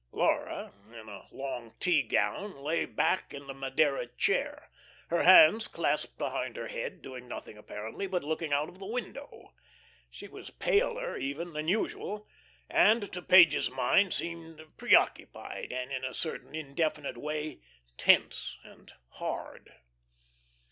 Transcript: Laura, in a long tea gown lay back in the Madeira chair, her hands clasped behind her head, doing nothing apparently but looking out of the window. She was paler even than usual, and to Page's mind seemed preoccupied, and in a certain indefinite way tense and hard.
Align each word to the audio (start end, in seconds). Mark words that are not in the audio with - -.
Laura, 0.11 0.73
in 0.87 1.07
a 1.09 1.27
long 1.31 1.75
tea 1.79 2.01
gown 2.01 2.55
lay 2.57 2.85
back 2.85 3.35
in 3.35 3.45
the 3.45 3.53
Madeira 3.53 4.07
chair, 4.07 4.71
her 5.09 5.21
hands 5.21 5.67
clasped 5.67 6.17
behind 6.17 6.55
her 6.55 6.69
head, 6.69 7.03
doing 7.03 7.27
nothing 7.27 7.55
apparently 7.55 8.07
but 8.07 8.23
looking 8.23 8.51
out 8.51 8.67
of 8.67 8.79
the 8.79 8.85
window. 8.87 9.53
She 10.09 10.27
was 10.27 10.49
paler 10.49 11.17
even 11.19 11.53
than 11.53 11.67
usual, 11.67 12.27
and 12.67 13.13
to 13.13 13.21
Page's 13.21 13.69
mind 13.69 14.11
seemed 14.11 14.75
preoccupied, 14.75 15.71
and 15.71 15.91
in 15.91 16.03
a 16.03 16.15
certain 16.15 16.55
indefinite 16.55 17.17
way 17.17 17.61
tense 17.95 18.57
and 18.63 18.91
hard. 19.09 19.71